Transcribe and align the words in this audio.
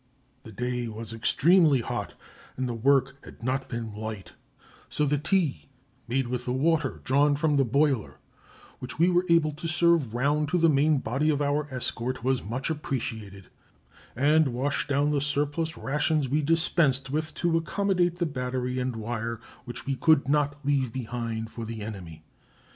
The 0.41 0.51
day 0.51 0.87
was 0.87 1.13
extremely 1.13 1.81
hot, 1.81 2.15
and 2.57 2.67
the 2.67 2.73
work 2.73 3.23
had 3.23 3.43
not 3.43 3.69
been 3.69 3.93
light, 3.93 4.33
so 4.89 5.05
the 5.05 5.19
tea, 5.19 5.67
made 6.07 6.25
with 6.25 6.47
water 6.47 7.01
drawn 7.03 7.33
direct 7.33 7.39
from 7.39 7.55
the 7.55 7.65
boiler, 7.65 8.17
which 8.79 8.97
we 8.97 9.11
were 9.11 9.27
able 9.29 9.51
to 9.51 9.67
serve 9.67 10.15
round 10.15 10.49
to 10.49 10.57
the 10.57 10.69
main 10.69 10.97
body 10.97 11.29
of 11.29 11.39
our 11.39 11.67
escort 11.69 12.23
was 12.23 12.41
much 12.41 12.71
appreciated, 12.71 13.49
and 14.15 14.47
washed 14.47 14.87
down 14.89 15.11
the 15.11 15.21
surplus 15.21 15.77
rations 15.77 16.27
we 16.27 16.41
dispensed 16.41 17.11
with 17.11 17.35
to 17.35 17.55
accommodate 17.57 18.15
the 18.17 18.25
battery 18.25 18.79
and 18.79 18.95
wire, 18.95 19.39
which 19.65 19.85
we 19.85 19.95
could 19.95 20.27
not 20.27 20.65
leave 20.65 20.91
behind 20.91 21.51
for 21.51 21.63
the 21.63 21.83
enemy. 21.83 22.23